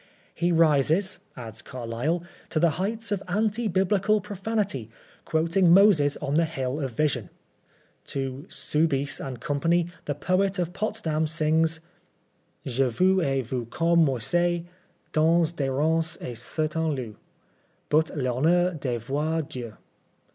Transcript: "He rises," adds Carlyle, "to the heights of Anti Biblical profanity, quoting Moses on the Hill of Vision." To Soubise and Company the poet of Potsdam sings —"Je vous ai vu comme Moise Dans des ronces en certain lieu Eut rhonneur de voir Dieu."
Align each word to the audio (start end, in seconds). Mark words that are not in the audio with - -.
"He 0.33 0.51
rises," 0.51 1.19
adds 1.37 1.61
Carlyle, 1.61 2.23
"to 2.49 2.59
the 2.59 2.71
heights 2.81 3.11
of 3.11 3.21
Anti 3.27 3.67
Biblical 3.67 4.19
profanity, 4.19 4.89
quoting 5.25 5.71
Moses 5.75 6.17
on 6.17 6.37
the 6.37 6.45
Hill 6.45 6.79
of 6.79 6.89
Vision." 6.89 7.29
To 8.05 8.47
Soubise 8.49 9.19
and 9.19 9.39
Company 9.39 9.89
the 10.05 10.15
poet 10.15 10.57
of 10.57 10.73
Potsdam 10.73 11.27
sings 11.27 11.81
—"Je 12.65 12.89
vous 12.89 13.21
ai 13.21 13.41
vu 13.41 13.67
comme 13.67 14.03
Moise 14.03 14.63
Dans 15.11 15.51
des 15.55 15.69
ronces 15.69 16.17
en 16.19 16.35
certain 16.35 16.89
lieu 16.95 17.15
Eut 17.93 18.09
rhonneur 18.17 18.79
de 18.79 18.97
voir 18.97 19.43
Dieu." 19.47 19.75